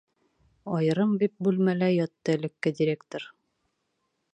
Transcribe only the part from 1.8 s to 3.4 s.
ятты элекке директор.